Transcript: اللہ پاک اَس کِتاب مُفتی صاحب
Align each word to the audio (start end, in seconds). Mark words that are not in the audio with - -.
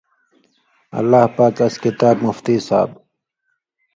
اللہ 0.99 1.23
پاک 1.35 1.57
اَس 1.65 1.73
کِتاب 1.83 2.15
مُفتی 2.25 2.55
صاحب 2.67 2.89